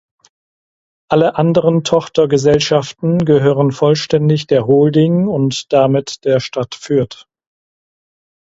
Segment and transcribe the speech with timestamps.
[1.11, 7.27] Alle anderen Tochtergesellschaften gehören vollständig der Holding und damit der Stadt Fürth.